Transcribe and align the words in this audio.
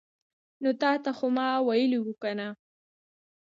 نو 0.61 0.69
تاته 0.81 1.11
خو 1.17 1.25
ما 1.35 1.47
ویلې 1.67 1.99
وو 2.01 2.13
کنه 2.21 2.47